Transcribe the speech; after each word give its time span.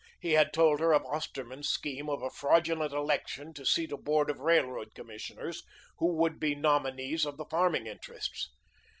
He 0.19 0.31
had 0.31 0.51
told 0.51 0.79
her 0.79 0.93
of 0.93 1.05
Osterman's 1.05 1.69
scheme 1.69 2.09
of 2.09 2.23
a 2.23 2.31
fraudulent 2.31 2.91
election 2.91 3.53
to 3.53 3.63
seat 3.63 3.91
a 3.91 3.97
Board 3.97 4.31
of 4.31 4.39
Railroad 4.39 4.95
Commissioners, 4.95 5.61
who 5.99 6.19
should 6.25 6.39
be 6.39 6.55
nominees 6.55 7.23
of 7.23 7.37
the 7.37 7.45
farming 7.45 7.85
interests. 7.85 8.49